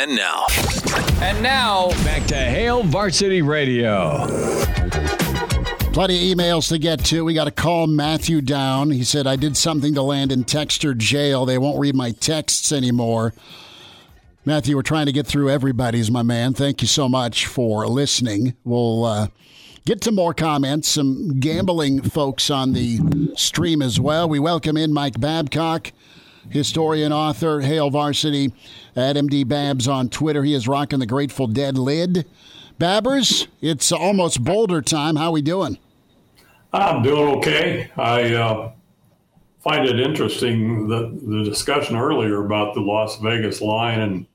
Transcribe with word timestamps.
And 0.00 0.14
now. 0.14 0.46
And 1.20 1.42
now, 1.42 1.88
back 2.04 2.24
to 2.28 2.36
Hail 2.36 2.84
Varsity 2.84 3.42
Radio. 3.42 4.28
Plenty 5.92 6.30
of 6.30 6.38
emails 6.38 6.68
to 6.68 6.78
get 6.78 7.04
to. 7.06 7.24
We 7.24 7.34
got 7.34 7.46
to 7.46 7.50
call 7.50 7.88
Matthew 7.88 8.40
down. 8.40 8.92
He 8.92 9.02
said, 9.02 9.26
I 9.26 9.34
did 9.34 9.56
something 9.56 9.94
to 9.94 10.02
land 10.02 10.30
in 10.30 10.44
Texter 10.44 10.96
jail. 10.96 11.44
They 11.44 11.58
won't 11.58 11.80
read 11.80 11.96
my 11.96 12.12
texts 12.12 12.70
anymore. 12.70 13.34
Matthew, 14.44 14.76
we're 14.76 14.82
trying 14.82 15.06
to 15.06 15.12
get 15.12 15.26
through 15.26 15.50
everybody's, 15.50 16.12
my 16.12 16.22
man. 16.22 16.54
Thank 16.54 16.80
you 16.80 16.86
so 16.86 17.08
much 17.08 17.46
for 17.46 17.88
listening. 17.88 18.54
We'll 18.62 19.04
uh, 19.04 19.26
get 19.84 20.00
to 20.02 20.12
more 20.12 20.32
comments, 20.32 20.86
some 20.90 21.40
gambling 21.40 22.02
folks 22.02 22.50
on 22.50 22.72
the 22.72 23.00
stream 23.34 23.82
as 23.82 23.98
well. 23.98 24.28
We 24.28 24.38
welcome 24.38 24.76
in 24.76 24.92
Mike 24.92 25.18
Babcock, 25.18 25.90
historian, 26.50 27.12
author, 27.12 27.60
Hail 27.60 27.90
Varsity 27.90 28.52
at 28.96 29.16
MD 29.16 29.46
Babs 29.46 29.88
on 29.88 30.08
Twitter. 30.08 30.44
He 30.44 30.54
is 30.54 30.68
rocking 30.68 30.98
the 30.98 31.06
Grateful 31.06 31.46
Dead 31.46 31.78
lid. 31.78 32.26
Babbers, 32.78 33.48
it's 33.60 33.90
almost 33.90 34.44
Boulder 34.44 34.82
time. 34.82 35.16
How 35.16 35.32
we 35.32 35.42
doing? 35.42 35.78
I'm 36.72 37.02
doing 37.02 37.36
okay. 37.36 37.90
I 37.96 38.34
uh, 38.34 38.72
find 39.60 39.86
it 39.86 39.98
interesting 39.98 40.88
that 40.88 41.20
the 41.26 41.44
discussion 41.44 41.96
earlier 41.96 42.44
about 42.44 42.74
the 42.74 42.80
Las 42.80 43.18
Vegas 43.20 43.60
line 43.60 44.00
and 44.00 44.26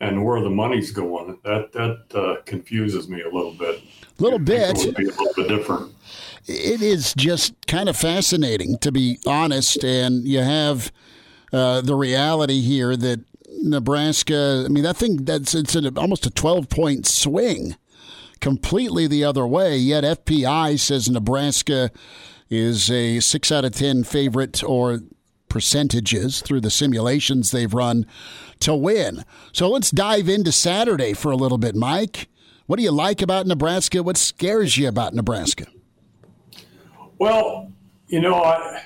and 0.00 0.24
where 0.24 0.40
the 0.40 0.50
money's 0.50 0.90
going. 0.90 1.38
That 1.44 1.72
that 1.72 2.18
uh, 2.18 2.42
confuses 2.44 3.08
me 3.08 3.20
a 3.20 3.28
little 3.28 3.52
bit. 3.52 3.82
A 4.18 4.22
little 4.22 4.38
bit. 4.38 4.78
It 4.78 4.86
would 4.86 4.96
be 4.96 5.04
a 5.04 5.10
little 5.10 5.34
bit 5.36 5.48
different. 5.48 5.94
It 6.46 6.80
is 6.80 7.14
just 7.14 7.54
kind 7.66 7.88
of 7.88 7.96
fascinating, 7.96 8.78
to 8.78 8.90
be 8.90 9.18
honest. 9.26 9.84
And 9.84 10.26
you 10.26 10.40
have 10.40 10.90
uh, 11.52 11.80
the 11.80 11.94
reality 11.94 12.60
here 12.60 12.96
that 12.96 13.24
Nebraska. 13.62 14.64
I 14.64 14.68
mean, 14.68 14.84
that 14.84 14.96
thing 14.96 15.24
that's 15.24 15.54
it's 15.54 15.74
an, 15.74 15.96
almost 15.98 16.26
a 16.26 16.30
twelve 16.30 16.68
point 16.68 17.06
swing 17.06 17.76
completely 18.40 19.06
the 19.06 19.24
other 19.24 19.46
way. 19.46 19.76
Yet 19.76 20.04
FPI 20.04 20.78
says 20.78 21.08
Nebraska 21.08 21.90
is 22.48 22.90
a 22.90 23.20
six 23.20 23.52
out 23.52 23.64
of 23.64 23.72
10 23.72 24.04
favorite 24.04 24.62
or 24.64 25.00
percentages 25.48 26.40
through 26.40 26.60
the 26.60 26.70
simulations 26.70 27.50
they've 27.50 27.72
run 27.72 28.06
to 28.60 28.74
win. 28.74 29.24
So 29.52 29.68
let's 29.68 29.90
dive 29.90 30.28
into 30.28 30.52
Saturday 30.52 31.12
for 31.12 31.30
a 31.30 31.36
little 31.36 31.58
bit, 31.58 31.74
Mike. 31.74 32.28
What 32.66 32.76
do 32.76 32.82
you 32.82 32.92
like 32.92 33.22
about 33.22 33.46
Nebraska? 33.46 34.02
What 34.02 34.16
scares 34.16 34.76
you 34.76 34.88
about 34.88 35.14
Nebraska? 35.14 35.66
Well, 37.18 37.72
you 38.08 38.20
know, 38.20 38.42
I, 38.42 38.82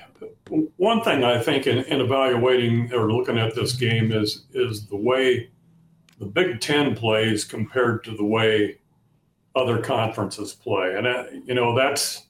one 0.49 1.03
thing 1.03 1.25
I 1.25 1.41
think 1.41 1.67
in, 1.67 1.79
in, 1.85 2.01
evaluating 2.01 2.93
or 2.93 3.11
looking 3.11 3.39
at 3.39 3.55
this 3.55 3.73
game 3.73 4.13
is 4.13 4.45
is 4.53 4.87
the 4.87 4.97
way 4.97 5.51
the 6.19 6.27
Big 6.27 6.61
Ten 6.61 6.95
plays 6.95 7.45
compared 7.45 8.05
to 8.05 8.17
the 8.17 8.25
way 8.25 8.79
other 9.57 9.81
conferences 9.81 10.53
play, 10.53 10.95
and 10.97 11.07
uh, 11.07 11.25
you 11.45 11.55
know 11.55 11.75
that's 11.77 12.27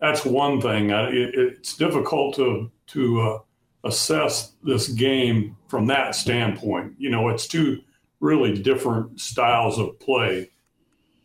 that's 0.00 0.24
one 0.24 0.60
thing. 0.60 0.90
It, 0.90 1.34
it's 1.34 1.76
difficult 1.76 2.36
to 2.36 2.70
to 2.88 3.20
uh, 3.20 3.38
assess 3.84 4.52
this 4.62 4.88
game 4.88 5.56
from 5.68 5.86
that 5.86 6.14
standpoint. 6.14 6.94
You 6.98 7.10
know, 7.10 7.28
it's 7.28 7.46
two 7.46 7.80
really 8.20 8.60
different 8.60 9.20
styles 9.20 9.78
of 9.78 9.98
play, 10.00 10.50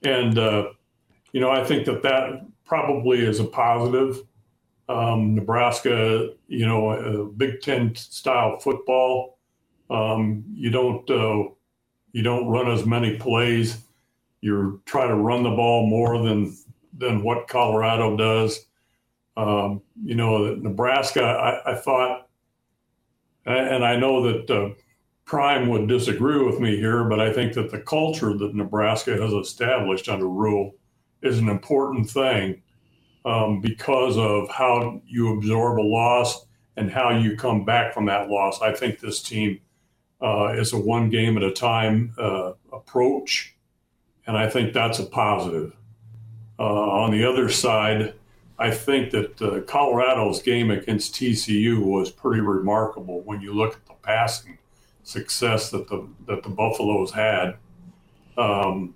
and 0.04 0.38
uh, 0.38 0.70
you 1.34 1.42
know 1.42 1.52
I 1.52 1.64
think 1.66 1.86
that 1.86 2.04
that 2.04 2.45
probably 2.66 3.26
is 3.26 3.40
a 3.40 3.45
positive. 3.45 4.22
Um, 4.90 5.36
Nebraska, 5.36 6.32
you 6.48 6.66
know, 6.66 7.32
Big 7.38 7.62
Ten 7.62 7.95
style 7.95 8.59
football. 8.59 9.38
Um, 9.90 10.44
you 10.54 10.70
don't 10.70 11.09
uh, 11.09 11.50
you 12.12 12.23
don't 12.23 12.48
run 12.48 12.70
as 12.70 12.86
many 12.86 13.17
plays 13.17 13.78
you're 14.42 14.80
trying 14.86 15.10
to 15.10 15.16
run 15.16 15.44
the 15.44 15.50
ball 15.50 15.88
more 15.88 16.22
than 16.22 16.56
than 16.98 17.23
what 17.23 17.48
Colorado 17.48 18.17
does. 18.17 18.66
Um, 19.38 19.82
you 20.04 20.16
know, 20.16 20.55
Nebraska, 20.55 21.23
I, 21.23 21.72
I, 21.72 21.76
thought, 21.76 22.28
and 23.45 23.86
I 23.86 23.95
know 23.95 24.22
that 24.23 24.49
uh, 24.49 24.70
Prime 25.23 25.70
would 25.70 25.88
disagree 25.88 26.44
with 26.44 26.60
me 26.60 26.76
here, 26.76 27.05
but 27.05 27.22
I 27.22 27.32
think 27.32 27.54
that 27.54 27.72
the 27.72 27.80
culture 27.80 28.38
that 28.38 28.54
Nebraska 28.54 29.11
has 29.11 29.32
established 29.32 30.10
under 30.10 30.28
Rhule 30.28 30.76
is 31.22 31.39
an 31.39 31.48
important 31.48 32.10
thing 32.10 32.61
um, 33.25 33.61
because 33.61 34.17
of 34.17 34.49
how 34.49 35.02
you 35.05 35.37
absorb 35.37 35.80
a 35.80 35.81
loss 35.81 36.45
and 36.77 36.91
how 36.91 37.09
you 37.09 37.35
come 37.35 37.65
back 37.65 37.93
from 37.93 38.05
that 38.05 38.30
loss. 38.30 38.61
I 38.61 38.73
think 38.73 38.99
this 38.99 39.21
team 39.21 39.59
uh, 40.21 40.53
is 40.55 40.73
a 40.73 40.80
one 40.80 41.09
game 41.09 41.37
at 41.37 41.43
a 41.43 41.52
time 41.52 42.13
uh, 42.17 42.53
approach 42.71 43.55
and 44.30 44.37
I 44.37 44.47
think 44.47 44.73
that's 44.73 44.99
a 44.99 45.07
positive. 45.07 45.75
Uh, 46.59 46.63
on 46.63 47.09
the 47.09 47.27
other 47.27 47.49
side, 47.49 48.13
I 48.59 48.69
think 48.69 49.09
that 49.09 49.41
uh, 49.41 49.61
Colorado's 49.61 50.43
game 50.43 50.69
against 50.69 51.15
TCU 51.15 51.81
was 51.83 52.11
pretty 52.11 52.39
remarkable 52.39 53.21
when 53.21 53.41
you 53.41 53.53
look 53.55 53.73
at 53.73 53.86
the 53.87 53.95
passing 54.03 54.59
success 55.01 55.71
that 55.71 55.87
the 55.87 56.07
that 56.27 56.43
the 56.43 56.49
Buffaloes 56.49 57.09
had. 57.09 57.55
Um, 58.37 58.93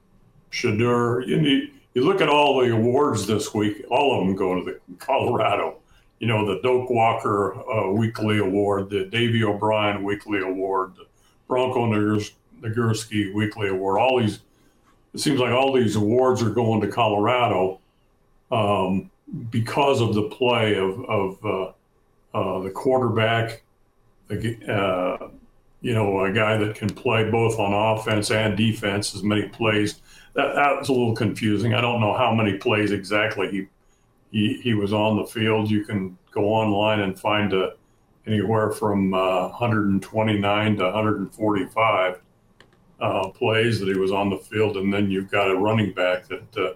Shedeur, 0.52 1.26
you, 1.26 1.70
you 1.94 2.04
look 2.04 2.22
at 2.22 2.30
all 2.30 2.60
the 2.60 2.72
awards 2.72 3.28
this 3.28 3.54
week; 3.54 3.84
all 3.90 4.20
of 4.20 4.26
them 4.26 4.36
go 4.36 4.56
to 4.56 4.64
the 4.64 4.80
Colorado. 4.98 5.78
You 6.20 6.28
know, 6.28 6.46
the 6.46 6.62
Doak 6.62 6.90
Walker 6.90 7.54
uh, 7.70 7.92
Weekly 7.92 8.38
Award, 8.38 8.90
the 8.90 9.06
Davy 9.06 9.44
O'Brien 9.44 10.04
Weekly 10.04 10.40
Award, 10.40 10.94
the 10.96 11.06
Bronco 11.48 11.86
Nagurski 12.62 13.34
Weekly 13.34 13.68
Award. 13.68 14.00
All 14.00 14.22
these 14.22 14.40
it 15.14 15.20
seems 15.20 15.40
like 15.40 15.52
all 15.52 15.74
these 15.74 15.96
awards 15.96 16.42
are 16.42 16.50
going 16.50 16.82
to 16.82 16.88
Colorado 16.88 17.80
um, 18.52 19.12
because 19.52 20.02
of 20.02 20.16
the 20.16 20.24
play 20.24 20.76
of, 20.76 21.06
of 21.06 21.46
uh, 21.46 21.72
uh, 22.34 22.60
the 22.62 22.72
quarterback, 22.72 23.62
uh, 24.32 25.28
you 25.84 25.94
know, 25.94 26.24
a 26.24 26.32
guy 26.32 26.56
that 26.58 26.76
can 26.76 26.90
play 26.90 27.30
both 27.30 27.60
on 27.60 27.74
offense 27.74 28.32
and 28.32 28.56
defense, 28.56 29.14
as 29.14 29.22
many 29.22 29.50
plays. 29.50 30.02
That, 30.34 30.56
that 30.56 30.80
was 30.80 30.88
a 30.88 30.94
little 30.94 31.14
confusing. 31.14 31.74
I 31.74 31.82
don't 31.82 32.00
know 32.00 32.14
how 32.14 32.34
many 32.34 32.58
plays 32.58 32.92
exactly 32.92 33.52
he, 33.52 33.68
he, 34.32 34.62
he 34.62 34.74
was 34.74 34.94
on 34.94 35.18
the 35.18 35.26
field. 35.26 35.70
You 35.70 35.84
can 35.84 36.18
go 36.32 36.46
online 36.46 37.02
and 37.02 37.20
find 37.20 37.52
a, 37.52 37.74
anywhere 38.26 38.72
from 38.72 39.12
129 39.12 40.74
uh, 40.74 40.78
to 40.78 40.84
145 40.86 42.22
uh, 43.02 43.28
plays 43.32 43.80
that 43.82 43.90
he 43.90 44.00
was 44.00 44.14
on 44.14 44.30
the 44.30 44.38
field, 44.38 44.78
and 44.78 44.92
then 44.94 45.12
you've 45.12 45.30
got 45.30 45.52
a 45.52 45.58
running 45.58 45.92
back 45.92 46.26
that 46.30 46.58
uh, 46.58 46.74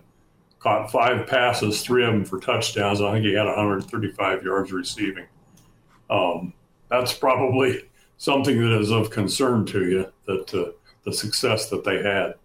caught 0.60 0.92
five 0.92 1.26
passes, 1.28 1.82
three 1.82 2.04
of 2.04 2.12
them 2.12 2.26
for 2.26 2.42
touchdowns. 2.42 3.00
I 3.00 3.14
think 3.14 3.26
he 3.26 3.34
had 3.34 3.46
135 3.46 4.44
yards 4.44 4.74
receiving. 4.74 5.28
Um, 6.10 6.54
that's 6.90 7.14
probably 7.14 7.84
something 8.18 8.60
that 8.60 8.78
is 8.80 8.92
of 8.92 9.10
concern 9.10 9.66
to 9.68 9.88
you 9.88 10.14
that 10.26 10.54
uh, 10.54 10.72
the 11.04 11.14
success 11.14 11.70
that 11.70 11.84
they 11.84 12.02
had. 12.02 12.36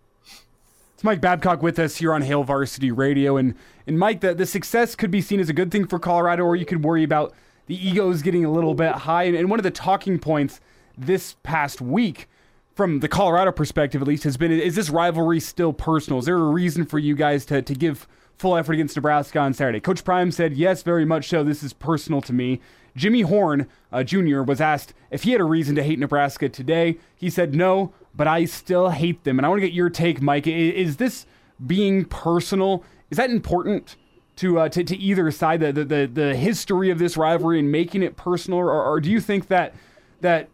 It's 0.95 1.05
Mike 1.05 1.21
Babcock 1.21 1.63
with 1.63 1.79
us 1.79 1.97
here 1.97 2.13
on 2.13 2.23
Hail 2.23 2.45
Varsity 2.45 2.93
Radio, 2.93 3.37
and 3.37 3.55
and 3.87 3.99
Mike, 3.99 4.21
the 4.21 4.35
the 4.35 4.47
success 4.47 4.95
could 4.95 5.11
be 5.11 5.21
seen 5.21 5.41
as 5.41 5.49
a 5.49 5.53
good 5.53 5.71
thing 5.71 5.87
for 5.87 5.99
Colorado, 5.99 6.45
or 6.45 6.55
you 6.55 6.65
could 6.65 6.85
worry 6.85 7.03
about 7.03 7.35
the 7.67 7.75
egos 7.75 8.23
getting 8.23 8.45
a 8.45 8.53
little 8.53 8.75
bit 8.75 8.93
high. 8.93 9.25
And, 9.25 9.37
and 9.37 9.51
one 9.51 9.59
of 9.59 9.65
the 9.65 9.71
talking 9.71 10.19
points 10.19 10.61
this 10.97 11.37
past 11.43 11.81
week 11.81 12.29
from 12.75 13.01
the 13.01 13.09
Colorado 13.09 13.53
perspective 13.53 14.01
at 14.01 14.09
least, 14.09 14.25
has 14.25 14.37
been 14.37 14.53
is 14.53 14.75
this 14.75 14.91
rivalry 14.91 15.41
still 15.41 15.73
personal? 15.73 16.21
Is 16.21 16.27
there 16.27 16.37
a 16.37 16.51
reason 16.51 16.85
for 16.85 16.99
you 16.99 17.15
guys 17.15 17.45
to, 17.47 17.63
to 17.63 17.75
give 17.75 18.07
full 18.43 18.57
effort 18.57 18.73
against 18.73 18.97
Nebraska 18.97 19.39
on 19.39 19.55
Saturday? 19.55 19.81
Coach 19.81 20.05
Prime 20.05 20.33
said, 20.33 20.55
yes, 20.55 20.83
very 20.83 21.05
much 21.05 21.29
so. 21.29 21.45
This 21.45 21.63
is 21.63 21.73
personal 21.73 22.21
to 22.23 22.33
me. 22.33 22.61
Jimmy 22.97 23.23
Horn 23.23 23.69
uh, 23.93 24.03
Jr. 24.03 24.43
was 24.43 24.61
asked 24.61 24.93
if 25.11 25.23
he 25.23 25.31
had 25.31 25.41
a 25.41 25.45
reason 25.45 25.77
to 25.77 25.83
hate 25.83 25.99
Nebraska 25.99 26.49
today. 26.49 26.99
He 27.17 27.31
said, 27.31 27.55
no, 27.55 27.95
but 28.15 28.27
I 28.27 28.45
still 28.45 28.91
hate 28.91 29.25
them. 29.25 29.39
And 29.39 29.47
I 29.47 29.49
want 29.49 29.61
to 29.61 29.67
get 29.67 29.73
your 29.73 29.89
take, 29.89 30.21
Mike. 30.21 30.47
Is, 30.47 30.97
this 30.97 31.25
being 31.65 32.05
personal? 32.05 32.85
Is 33.11 33.17
that 33.17 33.31
important? 33.31 33.97
To, 34.37 34.61
uh, 34.61 34.69
to, 34.71 34.83
to 34.83 34.97
either 34.97 35.31
side, 35.31 35.61
the, 35.61 35.73
the 35.73 36.11
the 36.11 36.35
history 36.35 36.89
of 36.91 36.99
this 36.99 37.19
rivalry 37.19 37.59
and 37.59 37.71
making 37.71 38.03
it 38.03 38.17
personal, 38.17 38.59
or, 38.61 38.73
or 38.73 38.99
do 38.99 39.11
you 39.11 39.21
think 39.21 39.49
that 39.49 39.75
that 40.23 40.49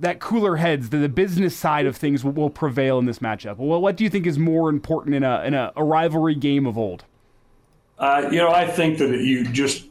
that 0.00 0.20
cooler 0.20 0.56
heads, 0.56 0.90
the, 0.90 0.98
the 0.98 1.08
business 1.08 1.56
side 1.56 1.86
of 1.86 1.96
things 1.96 2.22
will, 2.22 2.32
will, 2.32 2.50
prevail 2.50 2.98
in 2.98 3.06
this 3.06 3.20
matchup. 3.20 3.56
Well, 3.56 3.80
what 3.80 3.96
do 3.96 4.04
you 4.04 4.10
think 4.10 4.26
is 4.26 4.38
more 4.38 4.68
important 4.68 5.14
in 5.14 5.22
a 5.22 5.42
in 5.44 5.54
a, 5.54 5.72
a 5.76 5.84
rivalry 5.84 6.34
game 6.34 6.66
of 6.66 6.76
old? 6.76 7.04
Uh, 7.98 8.28
you 8.30 8.38
know, 8.38 8.50
I 8.50 8.66
think 8.66 8.98
that 8.98 9.10
you 9.20 9.44
just 9.44 9.86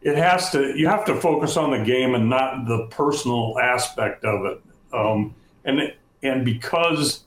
it 0.00 0.16
has 0.16 0.50
to 0.50 0.78
you 0.78 0.88
have 0.88 1.04
to 1.06 1.20
focus 1.20 1.56
on 1.56 1.70
the 1.70 1.84
game 1.84 2.14
and 2.14 2.28
not 2.28 2.66
the 2.66 2.86
personal 2.90 3.58
aspect 3.58 4.24
of 4.24 4.46
it. 4.46 4.62
Um, 4.92 5.34
and 5.64 5.92
and 6.22 6.44
because 6.44 7.24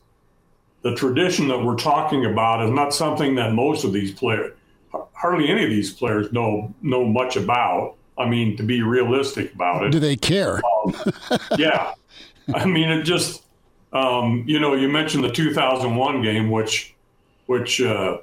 the 0.82 0.94
tradition 0.94 1.48
that 1.48 1.62
we're 1.62 1.76
talking 1.76 2.24
about 2.24 2.64
is 2.64 2.70
not 2.70 2.94
something 2.94 3.34
that 3.36 3.52
most 3.52 3.84
of 3.84 3.92
these 3.92 4.12
players, 4.12 4.54
hardly 5.12 5.48
any 5.48 5.64
of 5.64 5.70
these 5.70 5.92
players 5.92 6.32
know 6.32 6.74
know 6.82 7.04
much 7.04 7.36
about. 7.36 7.94
I 8.18 8.28
mean, 8.28 8.56
to 8.56 8.62
be 8.62 8.82
realistic 8.82 9.54
about 9.54 9.84
it, 9.84 9.92
do 9.92 10.00
they 10.00 10.16
care? 10.16 10.60
Um, 10.84 10.94
yeah, 11.56 11.94
I 12.54 12.66
mean, 12.66 12.88
it 12.88 13.04
just 13.04 13.44
um, 13.92 14.44
you 14.46 14.60
know, 14.60 14.74
you 14.74 14.88
mentioned 14.88 15.24
the 15.24 15.30
2001 15.30 16.22
game, 16.22 16.50
which, 16.50 16.94
which, 17.46 17.80
uh, 17.80 18.18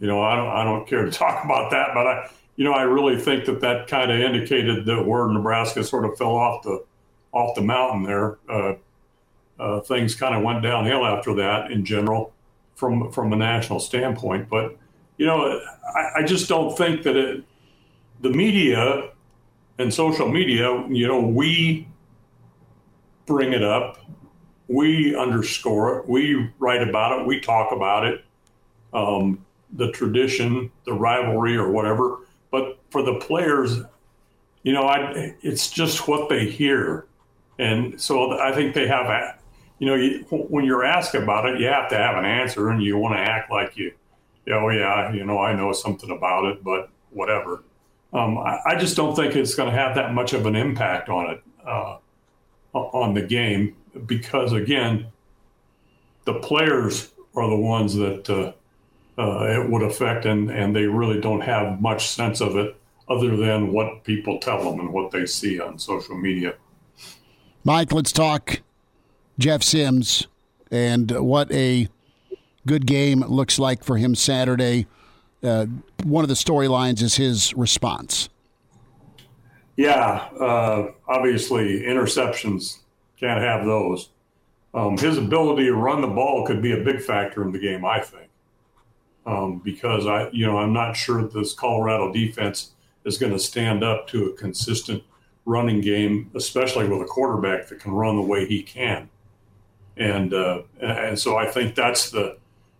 you 0.00 0.06
know, 0.06 0.22
I 0.22 0.36
don't, 0.36 0.48
I 0.48 0.64
don't 0.64 0.86
care 0.86 1.04
to 1.04 1.10
talk 1.10 1.44
about 1.44 1.70
that, 1.70 1.90
but 1.94 2.06
I, 2.06 2.30
you 2.56 2.64
know, 2.64 2.72
I 2.72 2.82
really 2.82 3.18
think 3.18 3.46
that 3.46 3.60
that 3.60 3.88
kind 3.88 4.10
of 4.10 4.20
indicated 4.20 4.84
that 4.84 5.06
where 5.06 5.26
Nebraska 5.28 5.82
sort 5.82 6.04
of 6.04 6.16
fell 6.18 6.36
off 6.36 6.62
the, 6.62 6.84
off 7.32 7.54
the 7.54 7.62
mountain 7.62 8.02
there. 8.02 8.38
Uh, 8.48 8.74
uh, 9.58 9.80
things 9.80 10.14
kind 10.14 10.34
of 10.34 10.42
went 10.42 10.62
downhill 10.62 11.06
after 11.06 11.34
that 11.34 11.70
in 11.70 11.84
general, 11.84 12.32
from 12.74 13.12
from 13.12 13.32
a 13.32 13.36
national 13.36 13.78
standpoint. 13.78 14.48
But 14.48 14.76
you 15.18 15.26
know, 15.26 15.60
I, 15.94 16.20
I 16.20 16.22
just 16.24 16.48
don't 16.48 16.76
think 16.76 17.04
that 17.04 17.16
it, 17.16 17.44
the 18.22 18.30
media 18.30 19.10
and 19.78 19.92
social 19.92 20.28
media, 20.28 20.86
you 20.88 21.06
know, 21.06 21.20
we 21.20 21.88
bring 23.26 23.52
it 23.52 23.62
up, 23.62 23.98
we 24.68 25.14
underscore 25.16 25.98
it, 25.98 26.08
we 26.08 26.50
write 26.58 26.86
about 26.86 27.20
it, 27.20 27.26
we 27.26 27.40
talk 27.40 27.72
about 27.72 28.06
it, 28.06 28.24
um, 28.94 29.44
the 29.74 29.90
tradition, 29.92 30.70
the 30.84 30.92
rivalry, 30.92 31.56
or 31.56 31.70
whatever. 31.70 32.20
But 32.50 32.78
for 32.90 33.02
the 33.02 33.14
players, 33.14 33.80
you 34.62 34.72
know, 34.72 34.84
I, 34.84 35.34
it's 35.42 35.70
just 35.70 36.06
what 36.06 36.28
they 36.28 36.48
hear. 36.48 37.06
And 37.58 38.00
so 38.00 38.38
I 38.38 38.52
think 38.52 38.74
they 38.74 38.86
have, 38.86 39.06
a, 39.06 39.36
you 39.78 39.86
know, 39.86 39.94
you, 39.94 40.24
when 40.28 40.64
you're 40.64 40.84
asked 40.84 41.14
about 41.14 41.46
it, 41.46 41.60
you 41.60 41.66
have 41.66 41.88
to 41.90 41.96
have 41.96 42.16
an 42.16 42.24
answer 42.24 42.68
and 42.68 42.82
you 42.82 42.96
want 42.98 43.14
to 43.16 43.20
act 43.20 43.50
like 43.50 43.76
you, 43.76 43.92
oh, 44.48 44.68
yeah, 44.68 45.12
you 45.12 45.24
know, 45.24 45.38
I 45.38 45.54
know 45.54 45.72
something 45.72 46.10
about 46.10 46.44
it, 46.44 46.62
but 46.62 46.90
whatever. 47.10 47.64
Um, 48.12 48.38
I, 48.38 48.58
I, 48.66 48.78
just 48.78 48.94
don't 48.94 49.16
think 49.16 49.34
it's 49.34 49.54
going 49.54 49.70
to 49.70 49.76
have 49.76 49.94
that 49.94 50.12
much 50.12 50.34
of 50.34 50.44
an 50.44 50.54
impact 50.54 51.08
on 51.08 51.30
it, 51.30 51.42
uh, 51.66 51.96
on 52.74 53.14
the 53.14 53.22
game, 53.22 53.74
because 54.06 54.52
again, 54.52 55.06
the 56.24 56.34
players 56.34 57.10
are 57.34 57.48
the 57.48 57.56
ones 57.56 57.94
that 57.94 58.28
uh, 58.28 58.52
uh, 59.18 59.44
it 59.44 59.70
would 59.70 59.82
affect, 59.82 60.26
and, 60.26 60.50
and 60.50 60.76
they 60.76 60.84
really 60.84 61.20
don't 61.20 61.40
have 61.40 61.80
much 61.80 62.08
sense 62.08 62.40
of 62.40 62.56
it 62.56 62.76
other 63.08 63.36
than 63.36 63.72
what 63.72 64.04
people 64.04 64.38
tell 64.38 64.62
them 64.62 64.80
and 64.80 64.92
what 64.92 65.10
they 65.10 65.26
see 65.26 65.60
on 65.60 65.78
social 65.78 66.16
media. 66.16 66.54
Mike, 67.64 67.92
let's 67.92 68.12
talk 68.12 68.60
Jeff 69.38 69.62
Sims 69.62 70.26
and 70.70 71.10
what 71.10 71.50
a 71.52 71.88
good 72.66 72.86
game 72.86 73.20
looks 73.20 73.58
like 73.58 73.84
for 73.84 73.96
him 73.96 74.14
Saturday. 74.14 74.86
Uh, 75.42 75.66
one 76.04 76.24
of 76.24 76.28
the 76.28 76.34
storylines 76.34 77.02
is 77.02 77.16
his 77.16 77.52
response. 77.54 78.28
Yeah, 79.76 80.28
uh, 80.38 80.92
obviously 81.08 81.82
interceptions 81.82 82.78
can't 83.18 83.40
have 83.40 83.64
those. 83.64 84.10
Um, 84.74 84.96
his 84.96 85.18
ability 85.18 85.64
to 85.64 85.74
run 85.74 86.00
the 86.00 86.08
ball 86.08 86.46
could 86.46 86.62
be 86.62 86.72
a 86.72 86.82
big 86.82 87.00
factor 87.00 87.42
in 87.42 87.52
the 87.52 87.58
game, 87.58 87.84
I 87.84 88.00
think, 88.00 88.28
um, 89.26 89.60
because 89.64 90.06
I, 90.06 90.28
you 90.30 90.46
know, 90.46 90.58
I'm 90.58 90.72
not 90.72 90.96
sure 90.96 91.26
this 91.26 91.52
Colorado 91.52 92.12
defense 92.12 92.72
is 93.04 93.18
going 93.18 93.32
to 93.32 93.38
stand 93.38 93.82
up 93.82 94.06
to 94.08 94.26
a 94.26 94.32
consistent 94.34 95.02
running 95.44 95.80
game, 95.80 96.30
especially 96.34 96.88
with 96.88 97.02
a 97.02 97.04
quarterback 97.04 97.68
that 97.68 97.80
can 97.80 97.92
run 97.92 98.16
the 98.16 98.22
way 98.22 98.46
he 98.46 98.62
can. 98.62 99.08
And 99.96 100.32
uh, 100.32 100.62
and 100.80 101.18
so 101.18 101.36
I 101.36 101.46
think 101.46 101.74
that's 101.74 102.10
the 102.10 102.38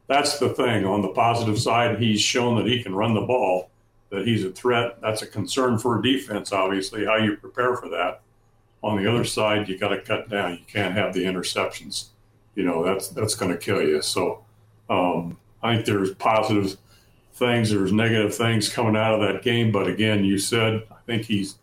that's 0.09 0.39
the 0.39 0.51
thing. 0.51 0.85
On 0.85 1.03
the 1.03 1.09
positive 1.09 1.59
side, 1.59 1.99
he's 1.99 2.21
shown 2.21 2.57
that 2.57 2.67
he 2.67 2.83
can 2.83 2.95
run 2.95 3.15
the 3.15 3.21
ball, 3.21 3.71
that 4.11 4.27
he's 4.27 4.45
a 4.45 4.51
threat. 4.51 5.01
That's 5.01 5.23
a 5.23 5.27
concern 5.27 5.79
for 5.79 5.99
a 5.99 6.03
defense, 6.03 6.53
obviously, 6.53 7.05
how 7.05 7.17
you 7.17 7.37
prepare 7.37 7.77
for 7.77 7.89
that. 7.89 8.21
On 8.83 9.03
the 9.03 9.11
other 9.11 9.25
side, 9.25 9.69
you 9.69 9.79
got 9.79 9.89
to 9.89 10.01
cut 10.01 10.29
down. 10.29 10.53
You 10.53 10.65
can't 10.67 10.95
have 10.95 11.15
the 11.15 11.25
interceptions. 11.25 12.07
You 12.55 12.65
know, 12.65 12.85
that's 12.85 13.09
that's 13.09 13.35
going 13.35 13.53
to 13.53 13.57
kill 13.57 13.81
you. 13.81 14.03
So 14.03 14.45
um, 14.91 15.39
I 15.63 15.75
think 15.75 15.87
there's 15.87 16.13
positive 16.15 16.77
things, 17.35 17.71
there's 17.71 17.93
negative 17.93 18.35
things 18.35 18.69
coming 18.69 18.97
out 18.97 19.15
of 19.15 19.21
that 19.21 19.43
game. 19.43 19.73
But 19.73 19.87
again, 19.87 20.25
you 20.25 20.39
said 20.39 20.83
I 20.91 20.97
think 21.07 21.25
he's 21.25 21.57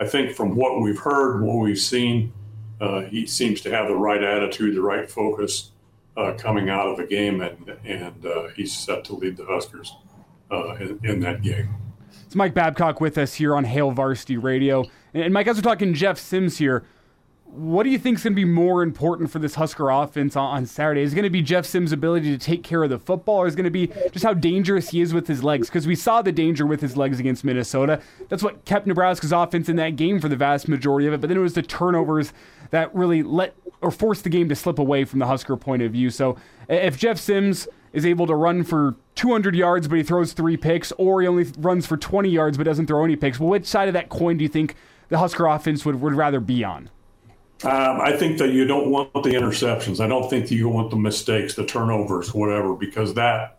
I 0.00 0.06
think 0.06 0.34
from 0.34 0.56
what 0.56 0.80
we've 0.80 0.98
heard, 0.98 1.42
what 1.42 1.58
we've 1.58 1.78
seen, 1.78 2.32
uh, 2.80 3.02
he 3.02 3.26
seems 3.26 3.60
to 3.60 3.70
have 3.70 3.86
the 3.86 3.94
right 3.94 4.22
attitude, 4.22 4.74
the 4.74 4.82
right 4.82 5.08
focus 5.08 5.70
uh, 6.16 6.34
coming 6.38 6.68
out 6.68 6.88
of 6.88 6.96
the 6.96 7.06
game, 7.06 7.40
and 7.40 7.76
and 7.84 8.26
uh, 8.26 8.48
he's 8.56 8.76
set 8.76 9.04
to 9.04 9.14
lead 9.14 9.36
the 9.36 9.46
Huskers 9.46 9.94
uh, 10.50 10.74
in, 10.76 11.00
in, 11.02 11.20
that 11.20 11.42
game. 11.42 11.74
It's 12.26 12.34
Mike 12.34 12.54
Babcock 12.54 13.00
with 13.00 13.16
us 13.18 13.34
here 13.34 13.54
on 13.54 13.64
Hail 13.64 13.90
Varsity 13.90 14.36
Radio, 14.36 14.84
and 15.14 15.32
Mike, 15.32 15.46
as 15.46 15.56
we're 15.56 15.62
talking 15.62 15.94
Jeff 15.94 16.18
Sims 16.18 16.58
here, 16.58 16.84
what 17.54 17.82
do 17.82 17.90
you 17.90 17.98
think 17.98 18.16
is 18.16 18.24
going 18.24 18.32
to 18.32 18.34
be 18.34 18.46
more 18.46 18.82
important 18.82 19.30
for 19.30 19.38
this 19.38 19.56
Husker 19.56 19.90
offense 19.90 20.36
on, 20.36 20.64
Saturday? 20.64 21.02
Is 21.02 21.12
it 21.12 21.16
going 21.16 21.24
to 21.24 21.30
be 21.30 21.42
Jeff 21.42 21.66
Sims' 21.66 21.92
ability 21.92 22.30
to 22.30 22.38
take 22.38 22.62
care 22.64 22.82
of 22.82 22.88
the 22.88 22.98
football, 22.98 23.36
or 23.36 23.46
is 23.46 23.52
it 23.52 23.56
going 23.58 23.64
to 23.64 23.70
be 23.70 23.88
just 24.10 24.24
how 24.24 24.32
dangerous 24.32 24.88
he 24.88 25.02
is 25.02 25.12
with 25.12 25.26
his 25.26 25.44
legs? 25.44 25.68
Because 25.68 25.86
we 25.86 25.94
saw 25.94 26.22
the 26.22 26.32
danger 26.32 26.64
with 26.64 26.80
his 26.80 26.96
legs 26.96 27.20
against 27.20 27.44
Minnesota. 27.44 28.00
That's 28.30 28.42
what 28.42 28.64
kept 28.64 28.86
Nebraska's 28.86 29.32
offense 29.32 29.68
in 29.68 29.76
that 29.76 29.96
game 29.96 30.18
for 30.18 30.30
the 30.30 30.36
vast 30.36 30.66
majority 30.66 31.06
of 31.06 31.12
it. 31.12 31.20
But 31.20 31.28
then 31.28 31.36
it 31.36 31.42
was 31.42 31.52
the 31.52 31.62
turnovers 31.62 32.32
that 32.70 32.94
really 32.94 33.22
let 33.22 33.54
or 33.82 33.90
forced 33.90 34.24
the 34.24 34.30
game 34.30 34.48
to 34.48 34.56
slip 34.56 34.78
away 34.78 35.04
from 35.04 35.18
the 35.18 35.26
Husker 35.26 35.56
point 35.58 35.82
of 35.82 35.92
view. 35.92 36.08
So 36.08 36.38
if 36.70 36.96
Jeff 36.96 37.18
Sims 37.18 37.68
is 37.92 38.06
able 38.06 38.26
to 38.28 38.34
run 38.34 38.64
for 38.64 38.94
200 39.16 39.54
yards, 39.54 39.88
but 39.88 39.96
he 39.96 40.02
throws 40.02 40.32
three 40.32 40.56
picks, 40.56 40.90
or 40.92 41.20
he 41.20 41.28
only 41.28 41.44
runs 41.58 41.86
for 41.86 41.98
20 41.98 42.30
yards 42.30 42.56
but 42.56 42.64
doesn't 42.64 42.86
throw 42.86 43.04
any 43.04 43.16
picks, 43.16 43.38
well, 43.38 43.50
which 43.50 43.66
side 43.66 43.88
of 43.88 43.94
that 43.94 44.08
coin 44.08 44.38
do 44.38 44.42
you 44.42 44.48
think 44.48 44.74
the 45.10 45.18
Husker 45.18 45.44
offense 45.44 45.84
would, 45.84 46.00
would 46.00 46.14
rather 46.14 46.40
be 46.40 46.64
on? 46.64 46.88
Um, 47.64 48.00
I 48.00 48.16
think 48.16 48.38
that 48.38 48.50
you 48.50 48.66
don't 48.66 48.90
want 48.90 49.12
the 49.12 49.30
interceptions. 49.30 50.00
I 50.00 50.08
don't 50.08 50.28
think 50.28 50.50
you 50.50 50.68
want 50.68 50.90
the 50.90 50.96
mistakes, 50.96 51.54
the 51.54 51.64
turnovers, 51.64 52.34
whatever, 52.34 52.74
because 52.74 53.14
that 53.14 53.58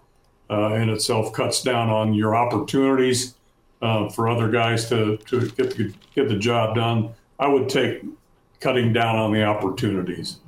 uh, 0.50 0.74
in 0.74 0.90
itself 0.90 1.32
cuts 1.32 1.64
down 1.64 1.90
on 1.90 2.14
your 2.14 2.36
opportunities 2.36 3.36
uh, 3.82 4.10
for 4.10 4.28
other 4.28 4.50
guys 4.50 4.90
to, 4.90 5.18
to 5.18 5.50
get, 5.52 5.78
the, 5.78 5.94
get 6.16 6.28
the 6.28 6.38
job 6.38 6.76
done. 6.76 7.14
I 7.40 7.48
would 7.48 7.70
take 7.70 8.04
cutting 8.60 8.94
down 8.94 9.16
on 9.16 9.32
the 9.32 9.44
opportunities, 9.44 10.40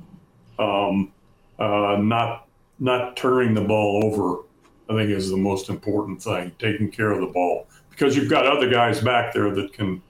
um, 0.58 1.12
uh, 1.58 1.96
not 2.00 2.42
not 2.78 3.16
turning 3.16 3.54
the 3.54 3.62
ball 3.62 4.02
over. 4.04 4.42
I 4.88 4.94
think 4.98 5.10
is 5.10 5.30
the 5.30 5.36
most 5.36 5.68
important 5.68 6.22
thing. 6.22 6.52
Taking 6.58 6.90
care 6.90 7.10
of 7.10 7.20
the 7.20 7.26
ball 7.26 7.66
because 7.90 8.16
you've 8.16 8.30
got 8.30 8.46
other 8.46 8.70
guys 8.70 9.00
back 9.00 9.32
there 9.32 9.50
that 9.54 9.72
can 9.72 10.02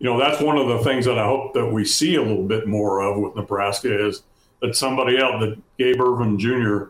you 0.00 0.08
know, 0.08 0.18
that's 0.18 0.40
one 0.40 0.56
of 0.56 0.66
the 0.66 0.78
things 0.78 1.04
that 1.04 1.18
I 1.18 1.26
hope 1.26 1.52
that 1.52 1.66
we 1.66 1.84
see 1.84 2.14
a 2.14 2.22
little 2.22 2.46
bit 2.46 2.66
more 2.66 3.02
of 3.02 3.18
with 3.18 3.36
Nebraska 3.36 4.06
is 4.08 4.22
that 4.60 4.74
somebody 4.74 5.18
else, 5.18 5.40
that 5.40 5.58
Gabe 5.78 6.00
Ervin 6.00 6.38
Jr. 6.38 6.84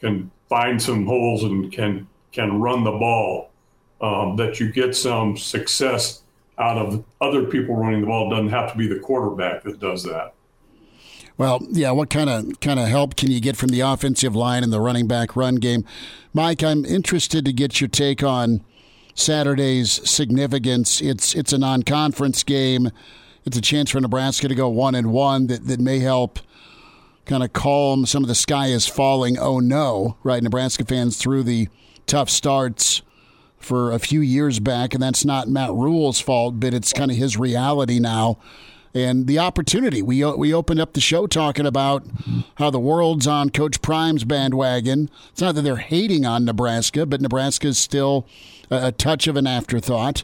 can 0.00 0.30
find 0.48 0.80
some 0.80 1.04
holes 1.04 1.42
and 1.42 1.72
can 1.72 2.08
can 2.32 2.60
run 2.60 2.84
the 2.84 2.92
ball. 2.92 3.50
Um, 4.00 4.36
that 4.36 4.60
you 4.60 4.70
get 4.70 4.94
some 4.94 5.36
success 5.36 6.22
out 6.58 6.76
of 6.76 7.04
other 7.20 7.44
people 7.44 7.74
running 7.74 8.02
the 8.02 8.06
ball. 8.06 8.26
It 8.26 8.36
doesn't 8.36 8.50
have 8.50 8.70
to 8.72 8.76
be 8.76 8.86
the 8.86 8.98
quarterback 8.98 9.62
that 9.62 9.80
does 9.80 10.02
that. 10.02 10.34
Well, 11.38 11.60
yeah. 11.70 11.90
What 11.90 12.10
kind 12.10 12.28
of 12.30 12.60
kind 12.60 12.78
of 12.78 12.86
help 12.86 13.16
can 13.16 13.30
you 13.30 13.40
get 13.40 13.56
from 13.56 13.70
the 13.70 13.80
offensive 13.80 14.36
line 14.36 14.62
and 14.62 14.72
the 14.72 14.80
running 14.80 15.08
back 15.08 15.34
run 15.34 15.56
game, 15.56 15.84
Mike? 16.32 16.62
I'm 16.62 16.84
interested 16.84 17.44
to 17.46 17.52
get 17.52 17.80
your 17.80 17.88
take 17.88 18.22
on 18.22 18.64
Saturday's 19.14 20.08
significance. 20.08 21.00
It's 21.00 21.34
it's 21.34 21.52
a 21.52 21.58
non-conference 21.58 22.42
game. 22.42 22.90
It's 23.44 23.56
a 23.56 23.60
chance 23.60 23.90
for 23.90 24.00
Nebraska 24.00 24.48
to 24.48 24.54
go 24.54 24.68
one 24.68 24.94
and 24.94 25.12
one 25.12 25.46
that, 25.48 25.66
that 25.66 25.80
may 25.80 25.98
help 26.00 26.38
kind 27.26 27.42
of 27.42 27.52
calm 27.52 28.06
some 28.06 28.22
of 28.22 28.28
the 28.28 28.34
sky 28.34 28.68
is 28.68 28.86
falling. 28.86 29.38
Oh 29.38 29.60
no, 29.60 30.16
right? 30.22 30.42
Nebraska 30.42 30.84
fans 30.84 31.16
through 31.16 31.44
the 31.44 31.68
tough 32.06 32.28
starts 32.30 33.02
for 33.58 33.92
a 33.92 33.98
few 33.98 34.20
years 34.20 34.60
back, 34.60 34.94
and 34.94 35.02
that's 35.02 35.24
not 35.24 35.48
Matt 35.48 35.72
Rhule's 35.72 36.20
fault, 36.20 36.60
but 36.60 36.74
it's 36.74 36.92
kind 36.92 37.10
of 37.10 37.16
his 37.16 37.36
reality 37.36 37.98
now. 37.98 38.38
And 38.94 39.26
the 39.26 39.40
opportunity. 39.40 40.02
We 40.02 40.24
we 40.24 40.54
opened 40.54 40.78
up 40.78 40.92
the 40.92 41.00
show 41.00 41.26
talking 41.26 41.66
about 41.66 42.04
how 42.56 42.70
the 42.70 42.78
world's 42.78 43.26
on 43.26 43.50
Coach 43.50 43.82
Prime's 43.82 44.22
bandwagon. 44.22 45.10
It's 45.30 45.40
not 45.40 45.56
that 45.56 45.62
they're 45.62 45.76
hating 45.76 46.24
on 46.24 46.44
Nebraska, 46.44 47.04
but 47.04 47.20
Nebraska 47.20 47.66
is 47.66 47.78
still 47.78 48.24
a, 48.70 48.92
touch 48.92 49.26
of 49.26 49.36
an 49.36 49.48
afterthought. 49.48 50.22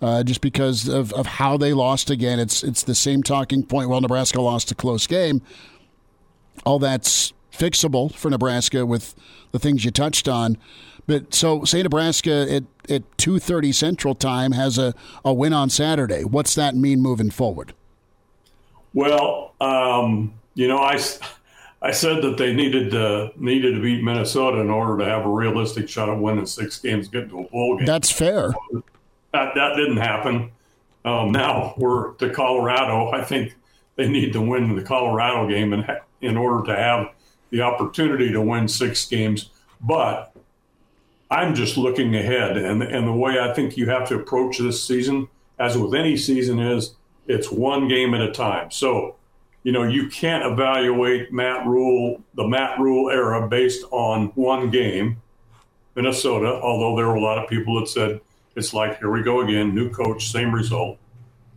Uh, 0.00 0.24
just 0.24 0.40
because 0.40 0.88
of, 0.88 1.12
of 1.12 1.26
how 1.26 1.56
they 1.56 1.72
lost 1.72 2.10
again. 2.10 2.40
It's 2.40 2.64
it's 2.64 2.82
the 2.82 2.94
same 2.94 3.22
talking 3.22 3.64
point. 3.64 3.88
Well, 3.88 4.00
Nebraska 4.00 4.40
lost 4.40 4.72
a 4.72 4.74
close 4.74 5.06
game. 5.06 5.42
All 6.64 6.80
that's 6.80 7.32
fixable 7.52 8.12
for 8.12 8.28
Nebraska 8.28 8.84
with 8.84 9.14
the 9.52 9.60
things 9.60 9.84
you 9.84 9.92
touched 9.92 10.26
on. 10.26 10.58
But 11.06 11.34
so 11.34 11.64
say 11.64 11.82
Nebraska 11.82 12.46
at, 12.50 12.64
at 12.88 13.16
two 13.16 13.38
thirty 13.38 13.70
Central 13.70 14.16
Time 14.16 14.52
has 14.52 14.76
a, 14.76 14.92
a 15.24 15.32
win 15.32 15.52
on 15.52 15.70
Saturday. 15.70 16.24
What's 16.24 16.56
that 16.56 16.74
mean 16.74 17.00
moving 17.00 17.30
forward? 17.30 17.72
Well, 18.94 19.54
um, 19.60 20.34
you 20.54 20.68
know, 20.68 20.78
I 20.78 21.00
I 21.80 21.90
said 21.90 22.22
that 22.22 22.36
they 22.38 22.52
needed 22.52 22.90
to 22.92 23.32
needed 23.36 23.74
to 23.74 23.82
beat 23.82 24.02
Minnesota 24.02 24.60
in 24.60 24.70
order 24.70 25.02
to 25.04 25.10
have 25.10 25.26
a 25.26 25.28
realistic 25.28 25.88
shot 25.88 26.08
at 26.08 26.18
winning 26.18 26.46
six 26.46 26.78
games, 26.78 27.08
getting 27.08 27.30
to 27.30 27.40
a 27.40 27.48
bowl 27.48 27.76
game. 27.76 27.86
That's 27.86 28.10
fair. 28.10 28.54
That 29.32 29.54
that 29.54 29.74
didn't 29.76 29.96
happen. 29.96 30.52
Um, 31.04 31.32
now 31.32 31.74
we're 31.76 32.12
to 32.14 32.30
Colorado. 32.30 33.10
I 33.10 33.24
think 33.24 33.56
they 33.96 34.08
need 34.08 34.32
to 34.34 34.40
win 34.40 34.76
the 34.76 34.82
Colorado 34.82 35.48
game 35.48 35.72
and 35.72 35.84
in 36.20 36.36
order 36.36 36.64
to 36.72 36.78
have 36.78 37.08
the 37.50 37.62
opportunity 37.62 38.30
to 38.32 38.40
win 38.40 38.68
six 38.68 39.04
games. 39.06 39.50
But 39.80 40.32
I'm 41.30 41.54
just 41.54 41.76
looking 41.76 42.14
ahead, 42.14 42.56
and 42.56 42.82
and 42.82 43.08
the 43.08 43.12
way 43.12 43.40
I 43.40 43.52
think 43.54 43.76
you 43.76 43.88
have 43.88 44.06
to 44.08 44.16
approach 44.16 44.58
this 44.58 44.86
season, 44.86 45.28
as 45.58 45.76
with 45.76 45.94
any 45.94 46.16
season, 46.16 46.60
is 46.60 46.94
it's 47.26 47.50
one 47.50 47.88
game 47.88 48.14
at 48.14 48.20
a 48.20 48.32
time. 48.32 48.70
So, 48.70 49.16
you 49.62 49.72
know, 49.72 49.84
you 49.84 50.08
can't 50.08 50.44
evaluate 50.44 51.32
Matt 51.32 51.66
Rhule, 51.66 52.20
the 52.34 52.46
Matt 52.46 52.78
Rhule 52.78 53.10
era, 53.10 53.46
based 53.48 53.84
on 53.90 54.26
one 54.34 54.70
game. 54.70 55.20
Minnesota, 55.94 56.58
although 56.62 56.96
there 56.96 57.06
were 57.06 57.16
a 57.16 57.20
lot 57.20 57.36
of 57.36 57.50
people 57.50 57.78
that 57.78 57.86
said 57.86 58.20
it's 58.56 58.74
like 58.74 58.98
here 58.98 59.10
we 59.10 59.22
go 59.22 59.40
again, 59.40 59.74
new 59.74 59.90
coach, 59.90 60.30
same 60.30 60.54
result. 60.54 60.98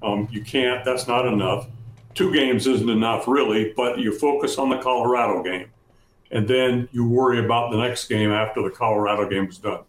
Um, 0.02 0.28
you 0.32 0.44
can't. 0.44 0.84
That's 0.86 1.08
not 1.08 1.26
enough. 1.26 1.68
Two 2.14 2.34
games 2.34 2.68
isn't 2.68 2.90
enough, 2.90 3.28
really. 3.28 3.74
But 3.76 4.00
you 4.00 4.18
focus 4.18 4.58
on 4.58 4.70
the 4.70 4.78
Colorado 4.78 5.44
game, 5.44 5.70
and 6.32 6.48
then 6.48 6.88
you 6.92 7.08
worry 7.08 7.44
about 7.44 7.72
the 7.72 7.78
next 7.78 8.08
game 8.08 8.32
after 8.32 8.62
the 8.62 8.70
Colorado 8.70 9.28
game 9.28 9.48
is 9.48 9.58
done. 9.58 9.82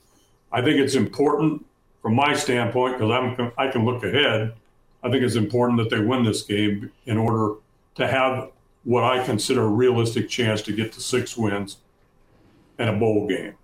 I 0.50 0.62
think 0.62 0.80
it's 0.80 0.94
important 0.94 1.64
from 2.02 2.14
my 2.14 2.34
standpoint 2.34 2.98
because 2.98 3.10
I'm 3.10 3.52
I 3.58 3.68
can 3.68 3.84
look 3.84 4.02
ahead. 4.02 4.54
I 5.02 5.10
think 5.10 5.22
it's 5.22 5.36
important 5.36 5.78
that 5.78 5.90
they 5.90 6.02
win 6.02 6.24
this 6.24 6.42
game 6.42 6.90
in 7.04 7.16
order 7.16 7.54
to 7.96 8.06
have 8.06 8.50
what 8.84 9.04
I 9.04 9.24
consider 9.24 9.64
a 9.64 9.68
realistic 9.68 10.28
chance 10.28 10.62
to 10.62 10.72
get 10.72 10.92
to 10.92 11.00
six 11.00 11.36
wins 11.36 11.78
and 12.78 12.88
a 12.90 12.92
bowl 12.92 13.26
game. 13.28 13.54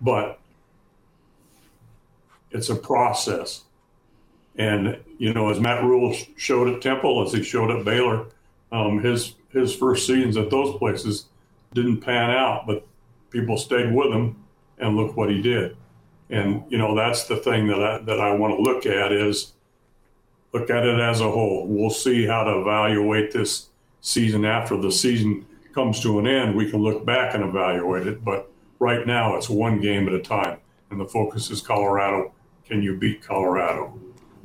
But 0.00 0.38
it's 2.50 2.68
a 2.68 2.74
process. 2.74 3.64
And 4.56 4.98
you 5.18 5.34
know, 5.34 5.50
as 5.50 5.60
Matt 5.60 5.84
Rhule 5.84 6.16
showed 6.36 6.68
at 6.72 6.80
Temple, 6.80 7.22
as 7.24 7.32
he 7.32 7.42
showed 7.42 7.70
at 7.70 7.84
Baylor, 7.84 8.26
um, 8.72 9.02
his 9.02 9.34
his 9.50 9.74
first 9.74 10.06
seasons 10.06 10.36
at 10.36 10.50
those 10.50 10.76
places 10.78 11.26
didn't 11.74 12.00
pan 12.00 12.30
out, 12.30 12.66
but 12.66 12.86
people 13.30 13.56
stayed 13.56 13.94
with 13.94 14.10
him, 14.10 14.36
and 14.78 14.96
look 14.96 15.16
what 15.16 15.30
he 15.30 15.42
did. 15.42 15.76
And 16.30 16.64
you 16.70 16.78
know, 16.78 16.94
that's 16.94 17.24
the 17.24 17.36
thing 17.36 17.66
that 17.68 17.82
I 17.82 17.98
that 17.98 18.20
I 18.20 18.32
want 18.32 18.56
to 18.56 18.62
look 18.62 18.86
at 18.86 19.12
is 19.12 19.52
look 20.56 20.70
at 20.70 20.86
it 20.86 20.98
as 20.98 21.20
a 21.20 21.30
whole. 21.30 21.66
We'll 21.66 21.90
see 21.90 22.26
how 22.26 22.44
to 22.44 22.60
evaluate 22.60 23.32
this 23.32 23.68
season 24.00 24.44
after 24.44 24.76
the 24.76 24.90
season 24.90 25.46
comes 25.74 26.00
to 26.00 26.18
an 26.18 26.26
end. 26.26 26.56
We 26.56 26.70
can 26.70 26.82
look 26.82 27.04
back 27.04 27.34
and 27.34 27.44
evaluate 27.44 28.06
it, 28.06 28.24
but 28.24 28.50
right 28.78 29.06
now 29.06 29.36
it's 29.36 29.50
one 29.50 29.80
game 29.80 30.08
at 30.08 30.14
a 30.14 30.20
time, 30.20 30.58
and 30.90 30.98
the 30.98 31.06
focus 31.06 31.50
is 31.50 31.60
Colorado. 31.60 32.32
Can 32.66 32.82
you 32.82 32.96
beat 32.96 33.22
Colorado? 33.22 33.98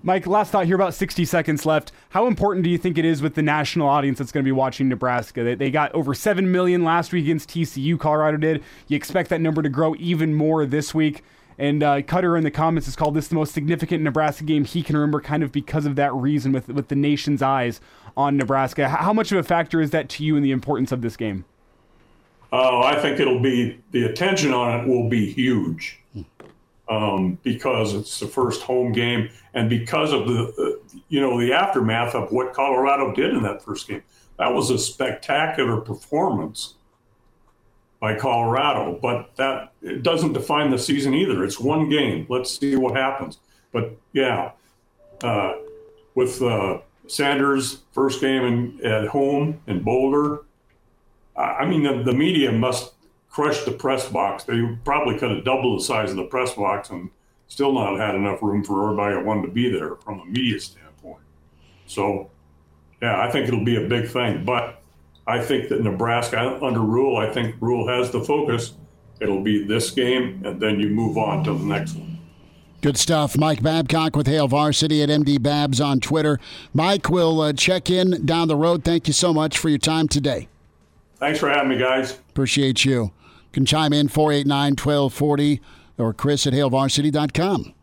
Mike, 0.03 0.25
last 0.25 0.51
thought 0.51 0.65
here, 0.65 0.75
about 0.75 0.95
60 0.95 1.25
seconds 1.25 1.65
left. 1.65 1.91
How 2.09 2.25
important 2.25 2.63
do 2.63 2.71
you 2.71 2.77
think 2.77 2.97
it 2.97 3.05
is 3.05 3.21
with 3.21 3.35
the 3.35 3.43
national 3.43 3.87
audience 3.87 4.17
that's 4.17 4.31
going 4.31 4.43
to 4.43 4.47
be 4.47 4.51
watching 4.51 4.89
Nebraska? 4.89 5.43
They, 5.43 5.55
they 5.55 5.71
got 5.71 5.93
over 5.93 6.15
7 6.15 6.51
million 6.51 6.83
last 6.83 7.13
week 7.13 7.25
against 7.25 7.49
TCU, 7.49 7.99
Colorado 7.99 8.37
did. 8.37 8.63
You 8.87 8.97
expect 8.97 9.29
that 9.29 9.41
number 9.41 9.61
to 9.61 9.69
grow 9.69 9.95
even 9.99 10.33
more 10.33 10.65
this 10.65 10.93
week. 10.93 11.23
And 11.57 11.83
uh, 11.83 12.01
Cutter 12.01 12.37
in 12.37 12.43
the 12.43 12.51
comments 12.51 12.87
has 12.87 12.95
called 12.95 13.13
this 13.13 13.27
the 13.27 13.35
most 13.35 13.53
significant 13.53 14.03
Nebraska 14.03 14.43
game 14.43 14.65
he 14.65 14.81
can 14.81 14.95
remember, 14.95 15.21
kind 15.21 15.43
of 15.43 15.51
because 15.51 15.85
of 15.85 15.95
that 15.95 16.13
reason, 16.13 16.51
with, 16.51 16.67
with 16.69 16.87
the 16.87 16.95
nation's 16.95 17.41
eyes 17.41 17.79
on 18.17 18.37
Nebraska. 18.37 18.89
How 18.89 19.13
much 19.13 19.31
of 19.31 19.37
a 19.37 19.43
factor 19.43 19.81
is 19.81 19.91
that 19.91 20.09
to 20.09 20.23
you 20.23 20.35
in 20.35 20.43
the 20.43 20.51
importance 20.51 20.91
of 20.91 21.01
this 21.01 21.15
game? 21.15 21.45
Oh, 22.51 22.81
I 22.81 22.99
think 22.99 23.19
it'll 23.19 23.39
be 23.39 23.79
the 23.91 24.03
attention 24.03 24.53
on 24.53 24.81
it 24.81 24.87
will 24.87 25.07
be 25.07 25.31
huge 25.31 25.99
um, 26.89 27.39
because 27.43 27.93
it's 27.93 28.19
the 28.19 28.27
first 28.27 28.61
home 28.61 28.91
game 28.91 29.29
and 29.53 29.69
because 29.69 30.11
of 30.11 30.27
the 30.27 30.53
uh, 30.59 30.99
you 31.07 31.21
know 31.21 31.39
the 31.39 31.53
aftermath 31.53 32.13
of 32.13 32.31
what 32.31 32.53
Colorado 32.53 33.13
did 33.13 33.33
in 33.33 33.41
that 33.43 33.63
first 33.63 33.87
game. 33.87 34.03
That 34.37 34.53
was 34.53 34.69
a 34.69 34.77
spectacular 34.77 35.79
performance 35.79 36.75
by 38.01 38.15
Colorado, 38.15 38.97
but 38.99 39.33
that 39.35 39.71
doesn't 40.01 40.33
define 40.33 40.71
the 40.71 40.79
season 40.79 41.13
either. 41.13 41.43
It's 41.45 41.59
one 41.59 41.87
game. 41.87 42.25
Let's 42.27 42.59
see 42.59 42.75
what 42.75 42.97
happens. 42.97 43.37
But 43.71 43.95
yeah, 44.11 44.51
uh, 45.23 45.53
with 46.15 46.41
uh, 46.41 46.79
Sanders' 47.07 47.83
first 47.93 48.19
game 48.19 48.43
in, 48.43 48.85
at 48.85 49.07
home 49.07 49.61
in 49.67 49.83
Boulder, 49.83 50.41
I 51.37 51.65
mean 51.65 51.83
the, 51.83 52.01
the 52.03 52.13
media 52.13 52.51
must 52.51 52.93
crush 53.29 53.63
the 53.63 53.71
press 53.71 54.09
box. 54.09 54.43
They 54.43 54.61
probably 54.83 55.17
could 55.17 55.29
have 55.29 55.45
doubled 55.45 55.79
the 55.79 55.83
size 55.83 56.09
of 56.09 56.17
the 56.17 56.25
press 56.25 56.55
box 56.55 56.89
and 56.89 57.09
still 57.47 57.71
not 57.71 57.99
had 57.99 58.15
enough 58.15 58.41
room 58.41 58.63
for 58.63 58.83
everybody 58.83 59.15
that 59.15 59.23
wanted 59.23 59.43
to 59.43 59.53
be 59.53 59.69
there 59.69 59.95
from 59.97 60.21
a 60.21 60.25
media 60.25 60.59
standpoint. 60.59 61.21
So, 61.85 62.31
yeah, 63.01 63.21
I 63.21 63.29
think 63.29 63.47
it'll 63.47 63.63
be 63.63 63.75
a 63.75 63.87
big 63.87 64.09
thing. 64.09 64.43
But 64.43 64.80
I 65.27 65.39
think 65.39 65.69
that 65.69 65.81
Nebraska, 65.81 66.59
under 66.61 66.79
Rhule, 66.79 67.17
I 67.17 67.31
think 67.31 67.55
Rhule 67.59 67.87
has 67.87 68.11
the 68.11 68.21
focus. 68.21 68.73
It'll 69.19 69.41
be 69.41 69.63
this 69.63 69.91
game, 69.91 70.41
and 70.43 70.59
then 70.59 70.79
you 70.79 70.89
move 70.89 71.17
on 71.17 71.43
to 71.43 71.53
the 71.53 71.63
next 71.63 71.93
one. 71.93 72.17
Good 72.81 72.97
stuff. 72.97 73.37
Mike 73.37 73.61
Babcock 73.61 74.15
with 74.15 74.25
Hail 74.25 74.47
Varsity 74.47 75.03
at 75.03 75.09
MD 75.09 75.41
Babs 75.41 75.79
on 75.79 75.99
Twitter. 75.99 76.39
Mike 76.73 77.09
will 77.09 77.39
uh, 77.39 77.53
check 77.53 77.91
in 77.91 78.25
down 78.25 78.47
the 78.47 78.55
road. 78.55 78.83
Thank 78.83 79.07
you 79.07 79.13
so 79.13 79.31
much 79.31 79.59
for 79.59 79.69
your 79.69 79.77
time 79.77 80.07
today. 80.07 80.47
Thanks 81.17 81.39
for 81.39 81.49
having 81.49 81.69
me, 81.69 81.77
guys. 81.77 82.13
Appreciate 82.29 82.83
you. 82.83 83.11
Can 83.53 83.65
chime 83.65 83.93
in 83.93 84.07
489 84.07 84.71
1240 84.71 85.61
or 85.99 86.13
Chris 86.13 86.47
at 86.47 86.53
HailVarsity.com. 86.53 87.75